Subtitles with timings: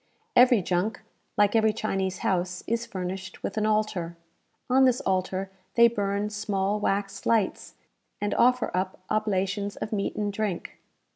[0.35, 1.01] Every junk,
[1.37, 4.17] like every Chinese house, is furnished with an altar.
[4.67, 7.75] On this altar they burn small wax lights,
[8.19, 10.79] and offer up oblations of meat and drink.